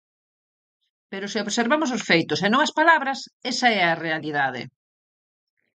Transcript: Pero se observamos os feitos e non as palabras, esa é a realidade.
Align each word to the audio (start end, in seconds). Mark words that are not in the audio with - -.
Pero 1.11 1.25
se 1.33 1.43
observamos 1.45 1.89
os 1.97 2.05
feitos 2.09 2.39
e 2.45 2.47
non 2.49 2.61
as 2.65 2.75
palabras, 2.79 3.19
esa 3.51 3.67
é 3.79 3.83
a 3.85 3.99
realidade. 4.05 4.61